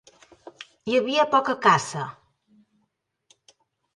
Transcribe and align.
Hi 0.91 0.95
havia 0.99 1.25
poca 1.33 1.55
caça. 1.65 2.05